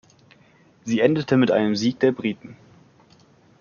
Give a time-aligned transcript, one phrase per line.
[0.83, 2.57] Sie endete mit einem Sieg der Briten.